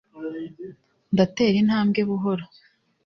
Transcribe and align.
ndatera 1.13 1.55
intambwe 1.63 1.99
buhoro 2.09 2.45